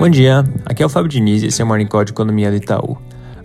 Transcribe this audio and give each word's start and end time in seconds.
Bom 0.00 0.08
dia, 0.08 0.42
aqui 0.64 0.82
é 0.82 0.86
o 0.86 0.88
Fábio 0.88 1.10
Diniz 1.10 1.42
e 1.42 1.48
esse 1.48 1.60
é 1.60 1.64
o 1.64 1.68
Morning 1.68 1.84
Call 1.84 2.06
de 2.06 2.12
Economia 2.12 2.50
do 2.50 2.56
Itaú. 2.56 2.96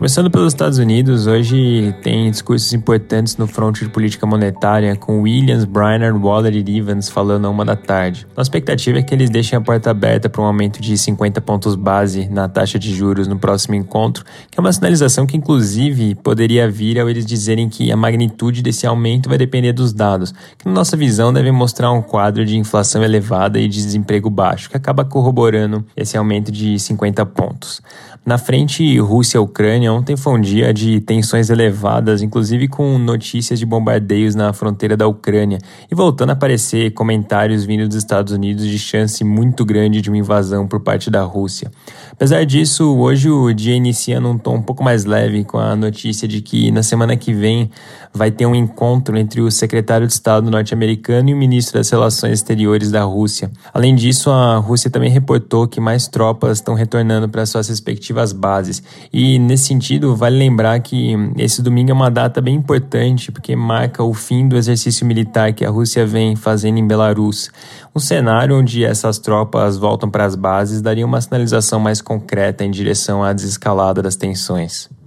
Começando 0.00 0.30
pelos 0.30 0.54
Estados 0.54 0.78
Unidos, 0.78 1.26
hoje 1.26 1.94
tem 2.02 2.30
discursos 2.30 2.72
importantes 2.72 3.36
no 3.36 3.46
fronte 3.46 3.84
de 3.84 3.90
política 3.90 4.24
monetária, 4.24 4.96
com 4.96 5.20
Williams, 5.20 5.66
Briner, 5.66 6.16
Waller 6.16 6.54
e 6.56 6.78
Evans 6.78 7.10
falando 7.10 7.46
a 7.46 7.50
uma 7.50 7.66
da 7.66 7.76
tarde. 7.76 8.26
A 8.34 8.40
expectativa 8.40 8.98
é 8.98 9.02
que 9.02 9.14
eles 9.14 9.28
deixem 9.28 9.58
a 9.58 9.60
porta 9.60 9.90
aberta 9.90 10.30
para 10.30 10.40
um 10.40 10.46
aumento 10.46 10.80
de 10.80 10.96
50 10.96 11.42
pontos 11.42 11.74
base 11.74 12.30
na 12.30 12.48
taxa 12.48 12.78
de 12.78 12.94
juros 12.94 13.28
no 13.28 13.38
próximo 13.38 13.74
encontro, 13.74 14.24
que 14.50 14.58
é 14.58 14.60
uma 14.62 14.72
sinalização 14.72 15.26
que, 15.26 15.36
inclusive, 15.36 16.14
poderia 16.14 16.66
vir 16.70 16.98
ao 16.98 17.10
eles 17.10 17.26
dizerem 17.26 17.68
que 17.68 17.92
a 17.92 17.96
magnitude 17.96 18.62
desse 18.62 18.86
aumento 18.86 19.28
vai 19.28 19.36
depender 19.36 19.74
dos 19.74 19.92
dados, 19.92 20.32
que, 20.56 20.64
na 20.64 20.72
nossa 20.72 20.96
visão, 20.96 21.30
devem 21.30 21.52
mostrar 21.52 21.92
um 21.92 22.00
quadro 22.00 22.46
de 22.46 22.56
inflação 22.56 23.04
elevada 23.04 23.60
e 23.60 23.68
de 23.68 23.76
desemprego 23.76 24.30
baixo, 24.30 24.70
que 24.70 24.78
acaba 24.78 25.04
corroborando 25.04 25.84
esse 25.94 26.16
aumento 26.16 26.50
de 26.50 26.78
50 26.78 27.26
pontos. 27.26 27.82
Na 28.24 28.36
frente 28.36 28.98
Rússia-Ucrânia, 28.98 29.89
ontem 29.90 30.16
foi 30.16 30.32
um 30.34 30.40
dia 30.40 30.72
de 30.72 31.00
tensões 31.00 31.50
elevadas, 31.50 32.22
inclusive 32.22 32.68
com 32.68 32.98
notícias 32.98 33.58
de 33.58 33.66
bombardeios 33.66 34.34
na 34.34 34.52
fronteira 34.52 34.96
da 34.96 35.06
Ucrânia, 35.06 35.58
e 35.90 35.94
voltando 35.94 36.30
a 36.30 36.32
aparecer 36.32 36.92
comentários 36.92 37.64
vindo 37.64 37.86
dos 37.86 37.96
Estados 37.96 38.32
Unidos 38.32 38.66
de 38.66 38.78
chance 38.78 39.22
muito 39.24 39.64
grande 39.64 40.00
de 40.00 40.08
uma 40.08 40.18
invasão 40.18 40.66
por 40.66 40.80
parte 40.80 41.10
da 41.10 41.22
Rússia. 41.22 41.70
Apesar 42.12 42.44
disso, 42.44 42.96
hoje 42.96 43.30
o 43.30 43.52
dia 43.52 43.74
inicia 43.74 44.20
num 44.20 44.38
tom 44.38 44.56
um 44.56 44.62
pouco 44.62 44.82
mais 44.82 45.04
leve, 45.04 45.44
com 45.44 45.58
a 45.58 45.74
notícia 45.74 46.28
de 46.28 46.40
que 46.40 46.70
na 46.70 46.82
semana 46.82 47.16
que 47.16 47.32
vem 47.32 47.70
vai 48.12 48.30
ter 48.30 48.44
um 48.46 48.54
encontro 48.54 49.16
entre 49.16 49.40
o 49.40 49.50
secretário 49.50 50.06
de 50.06 50.12
Estado 50.12 50.50
norte-americano 50.50 51.30
e 51.30 51.34
o 51.34 51.36
ministro 51.36 51.78
das 51.78 51.88
Relações 51.88 52.34
Exteriores 52.34 52.90
da 52.90 53.04
Rússia. 53.04 53.50
Além 53.72 53.94
disso, 53.94 54.30
a 54.30 54.56
Rússia 54.56 54.90
também 54.90 55.10
reportou 55.10 55.68
que 55.68 55.80
mais 55.80 56.08
tropas 56.08 56.58
estão 56.58 56.74
retornando 56.74 57.28
para 57.28 57.46
suas 57.46 57.68
respectivas 57.68 58.32
bases. 58.32 58.82
E 59.12 59.38
nesse 59.38 59.72
sentido, 59.80 60.14
vale 60.14 60.36
lembrar 60.36 60.78
que 60.80 61.14
esse 61.38 61.62
domingo 61.62 61.90
é 61.90 61.94
uma 61.94 62.10
data 62.10 62.40
bem 62.42 62.54
importante, 62.54 63.32
porque 63.32 63.56
marca 63.56 64.04
o 64.04 64.12
fim 64.12 64.46
do 64.46 64.56
exercício 64.56 65.06
militar 65.06 65.54
que 65.54 65.64
a 65.64 65.70
Rússia 65.70 66.06
vem 66.06 66.36
fazendo 66.36 66.78
em 66.78 66.86
Belarus. 66.86 67.50
Um 67.96 67.98
cenário 67.98 68.58
onde 68.58 68.84
essas 68.84 69.18
tropas 69.18 69.78
voltam 69.78 70.10
para 70.10 70.26
as 70.26 70.36
bases 70.36 70.82
daria 70.82 71.06
uma 71.06 71.20
sinalização 71.20 71.80
mais 71.80 72.02
concreta 72.02 72.62
em 72.62 72.70
direção 72.70 73.24
à 73.24 73.32
desescalada 73.32 74.02
das 74.02 74.16
tensões. 74.16 74.99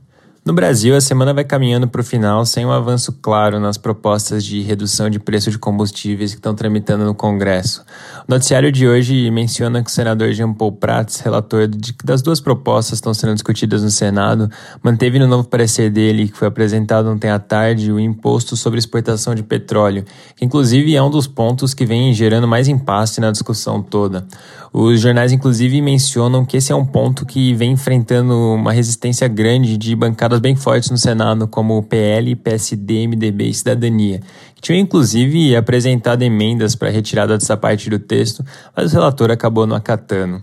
No 0.46 0.52
Brasil, 0.52 0.94
a 0.94 1.00
semana 1.00 1.34
vai 1.34 1.46
caminhando 1.46 1.88
para 1.88 2.02
o 2.02 2.04
final 2.04 2.46
sem 2.46 2.66
um 2.66 2.72
avanço 2.72 3.14
claro 3.22 3.62
nas 3.62 3.78
propostas 3.78 4.44
de 4.44 4.60
redução 4.60 5.10
de 5.10 5.18
preço 5.18 5.50
de 5.50 5.58
combustíveis 5.58 6.32
que 6.32 6.38
estão 6.38 6.54
tramitando 6.54 7.06
no 7.06 7.16
Congresso. 7.16 7.82
O 8.28 8.32
noticiário 8.34 8.70
de 8.70 8.86
hoje 8.86 9.32
menciona 9.32 9.82
que 9.82 9.90
o 9.90 9.94
senador 9.94 10.34
Jean 10.34 10.52
Paul 10.52 10.74
Prats, 10.74 11.22
relator 11.22 11.66
de 11.66 11.94
que 11.94 12.06
das 12.06 12.22
duas 12.22 12.42
propostas 12.42 12.98
estão 12.98 13.14
sendo 13.14 13.36
discutidas 13.36 13.84
no 13.84 13.90
Senado, 13.90 14.52
manteve 14.84 15.18
no 15.18 15.28
novo 15.28 15.48
parecer 15.48 15.90
dele, 15.90 16.28
que 16.28 16.38
foi 16.38 16.50
apresentado 16.50 17.10
ontem 17.10 17.30
à 17.30 17.40
tarde, 17.40 17.90
o 17.90 17.98
imposto 17.98 18.58
sobre 18.58 18.78
exportação 18.80 19.34
de 19.34 19.44
petróleo, 19.44 20.04
que 20.36 20.44
inclusive 20.44 20.94
é 20.94 21.02
um 21.02 21.10
dos 21.10 21.26
pontos 21.26 21.74
que 21.74 21.86
vem 21.86 22.14
gerando 22.14 22.50
mais 22.50 22.68
impasse 22.68 23.22
na 23.22 23.32
discussão 23.32 23.82
toda. 23.82 24.28
Os 24.74 25.00
jornais, 25.00 25.32
inclusive, 25.32 25.80
mencionam 25.84 26.44
que 26.44 26.58
esse 26.58 26.72
é 26.72 26.76
um 26.76 26.84
ponto 26.84 27.28
que 27.28 27.54
vem 27.54 27.74
enfrentando 27.74 28.34
uma 28.34 28.74
resistência 28.74 29.28
grande 29.28 29.78
de 29.78 29.96
bancadas 30.34 30.40
bem 30.40 30.56
fortes 30.56 30.90
no 30.90 30.98
Senado, 30.98 31.48
como 31.48 31.78
o 31.78 31.84
PL, 31.84 32.36
PSD, 32.36 33.08
MDB 33.08 33.50
e 33.50 33.54
Cidadania, 33.54 34.22
que 34.56 34.62
tinham 34.62 34.80
inclusive 34.80 35.56
apresentado 35.56 36.22
emendas 36.24 36.76
para 36.76 36.90
retirada 36.90 37.38
dessa 37.38 37.56
parte 37.58 37.90
do 37.90 38.00
texto, 38.00 38.44
mas 38.76 38.92
o 38.92 38.96
relator 38.96 39.32
acabou 39.32 39.68
não 39.68 39.76
acatando. 39.76 40.40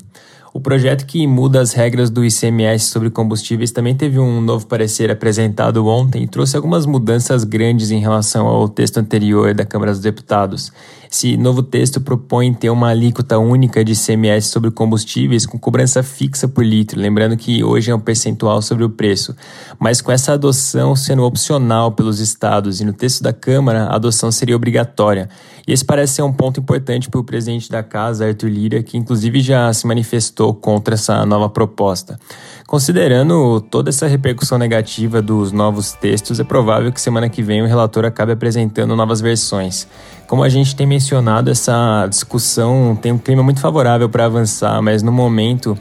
O 0.53 0.61
projeto 0.61 1.07
que 1.07 1.27
muda 1.29 1.61
as 1.61 1.73
regras 1.73 2.11
do 2.11 2.25
ICMS 2.25 2.87
sobre 2.87 3.09
combustíveis 3.09 3.71
também 3.71 3.95
teve 3.95 4.19
um 4.19 4.41
novo 4.41 4.67
parecer 4.67 5.09
apresentado 5.09 5.87
ontem 5.87 6.25
e 6.25 6.29
trouxe 6.29 6.57
algumas 6.57 6.87
mudanças 6.87 7.45
grandes 7.45 7.93
em 7.93 8.01
relação 8.01 8.49
ao 8.49 8.69
texto 8.69 8.99
anterior 8.99 9.55
da 9.55 9.65
Câmara 9.65 9.93
dos 9.93 10.01
Deputados. 10.01 10.73
Esse 11.13 11.37
novo 11.37 11.61
texto 11.61 12.01
propõe 12.01 12.55
ter 12.55 12.71
uma 12.71 12.91
alíquota 12.91 13.37
única 13.37 13.85
de 13.85 13.95
ICMS 13.95 14.49
sobre 14.49 14.71
combustíveis 14.71 15.45
com 15.45 15.59
cobrança 15.59 16.05
fixa 16.05 16.47
por 16.47 16.65
litro, 16.65 17.01
lembrando 17.01 17.37
que 17.37 17.65
hoje 17.65 17.91
é 17.91 17.95
um 17.95 17.99
percentual 17.99 18.63
sobre 18.63 18.85
o 18.85 18.91
preço, 18.91 19.35
mas 19.77 20.01
com 20.01 20.13
essa 20.13 20.35
adoção 20.35 20.95
sendo 20.95 21.25
opcional 21.25 21.91
pelos 21.91 22.21
estados 22.21 22.81
e 22.81 22.85
no 22.85 22.93
texto 22.93 23.25
da 23.25 23.33
Câmara 23.33 23.87
a 23.87 23.97
adoção 23.97 24.31
seria 24.31 24.55
obrigatória. 24.55 25.29
E 25.67 25.73
esse 25.73 25.85
parece 25.85 26.15
ser 26.15 26.23
um 26.23 26.33
ponto 26.33 26.61
importante 26.61 27.11
para 27.11 27.21
o 27.21 27.25
presidente 27.25 27.69
da 27.69 27.83
casa, 27.83 28.27
Arthur 28.27 28.49
Lira, 28.49 28.83
que 28.83 28.97
inclusive 28.97 29.41
já 29.41 29.73
se 29.73 29.89
manifestou 29.89 30.55
contra 30.55 30.95
essa 30.95 31.27
nova 31.27 31.49
proposta. 31.49 32.19
Considerando 32.67 33.61
toda 33.61 33.91
essa 33.91 34.07
repercussão 34.07 34.57
negativa 34.57 35.21
dos 35.21 35.51
novos 35.51 35.93
textos, 35.93 36.39
é 36.39 36.45
provável 36.45 36.93
que 36.93 37.01
semana 37.01 37.29
que 37.29 37.43
vem 37.43 37.63
o 37.63 37.67
relator 37.67 38.05
acabe 38.05 38.31
apresentando 38.31 38.95
novas 38.95 39.21
versões. 39.21 39.89
Como 40.29 40.45
a 40.45 40.49
gente 40.49 40.77
tem 40.77 40.87
mencionado, 41.01 41.51
essa 41.51 42.07
discussão 42.07 42.95
tem 42.95 43.11
um 43.11 43.19
clima 43.19 43.43
muito 43.43 43.59
favorável 43.59 44.07
para 44.07 44.27
avançar, 44.27 44.83
mas 44.83 45.03
no 45.03 45.11
momento 45.11 45.77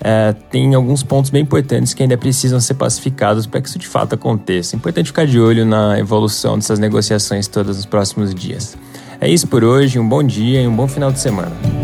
é, 0.00 0.32
tem 0.48 0.76
alguns 0.76 1.02
pontos 1.02 1.28
bem 1.28 1.42
importantes 1.42 1.92
que 1.92 2.04
ainda 2.04 2.16
precisam 2.16 2.60
ser 2.60 2.74
pacificados 2.74 3.46
para 3.46 3.60
que 3.60 3.68
isso 3.68 3.80
de 3.80 3.88
fato 3.88 4.14
aconteça. 4.14 4.76
É 4.76 4.78
importante 4.78 5.06
ficar 5.06 5.26
de 5.26 5.40
olho 5.40 5.66
na 5.66 5.98
evolução 5.98 6.56
dessas 6.56 6.78
negociações 6.78 7.48
todas 7.48 7.76
nos 7.76 7.86
próximos 7.86 8.32
dias. 8.32 8.76
É 9.20 9.28
isso 9.28 9.48
por 9.48 9.64
hoje, 9.64 9.98
um 9.98 10.08
bom 10.08 10.22
dia 10.22 10.62
e 10.62 10.68
um 10.68 10.74
bom 10.74 10.86
final 10.86 11.10
de 11.10 11.18
semana. 11.18 11.79